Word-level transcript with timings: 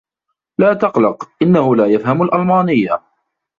لا 0.59 0.73
تقلق. 0.73 1.29
إنهُ 1.41 1.75
لا 1.75 1.85
يفهم 1.85 2.23
الألمانية. 2.23 3.01